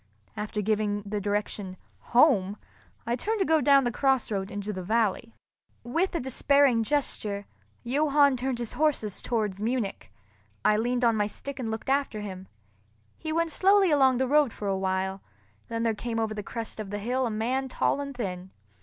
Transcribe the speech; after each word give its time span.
After 0.35 0.63
giving 0.63 1.03
the 1.03 1.21
direction, 1.21 1.77
"Home!" 1.99 2.57
I 3.05 3.15
turned 3.15 3.37
to 3.37 3.45
go 3.45 3.61
down 3.61 3.83
the 3.83 3.91
cross 3.91 4.31
road 4.31 4.49
into 4.49 4.73
the 4.73 4.81
valley. 4.81 5.35
With 5.83 6.15
a 6.15 6.19
despairing 6.19 6.81
gesture, 6.81 7.45
Johann 7.83 8.35
turned 8.35 8.57
his 8.57 8.73
horses 8.73 9.21
towards 9.21 9.61
Munich. 9.61 10.11
I 10.65 10.75
leaned 10.75 11.05
on 11.05 11.15
my 11.15 11.27
stick 11.27 11.59
and 11.59 11.69
looked 11.69 11.87
after 11.87 12.21
him. 12.21 12.47
He 13.19 13.31
went 13.31 13.51
slowly 13.51 13.91
along 13.91 14.17
the 14.17 14.27
road 14.27 14.51
for 14.53 14.67
a 14.67 14.75
while, 14.75 15.21
then 15.67 15.83
there 15.83 15.93
came 15.93 16.19
over 16.19 16.33
the 16.33 16.41
crest 16.41 16.79
of 16.79 16.89
the 16.89 16.97
hill 16.97 17.27
a 17.27 17.29
man 17.29 17.69
tall 17.69 18.01
and 18.01 18.17
thin. 18.17 18.49